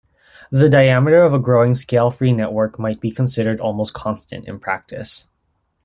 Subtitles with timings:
[0.49, 5.27] The diameter of a growing scale-free network might be considered almost constant in practice.